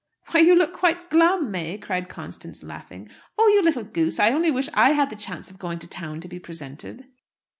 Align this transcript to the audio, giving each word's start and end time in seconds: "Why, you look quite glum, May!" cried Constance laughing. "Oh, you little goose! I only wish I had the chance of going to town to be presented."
"Why, 0.31 0.39
you 0.39 0.55
look 0.55 0.73
quite 0.73 1.11
glum, 1.11 1.51
May!" 1.51 1.77
cried 1.77 2.09
Constance 2.09 2.63
laughing. 2.63 3.07
"Oh, 3.37 3.47
you 3.49 3.61
little 3.61 3.83
goose! 3.83 4.19
I 4.19 4.31
only 4.31 4.49
wish 4.49 4.67
I 4.73 4.93
had 4.93 5.11
the 5.11 5.15
chance 5.15 5.51
of 5.51 5.59
going 5.59 5.77
to 5.77 5.87
town 5.87 6.21
to 6.21 6.27
be 6.27 6.39
presented." 6.39 7.05